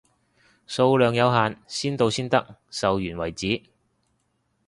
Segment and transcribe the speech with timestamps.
[0.65, 3.61] 數量有限，先到先得，售完為止，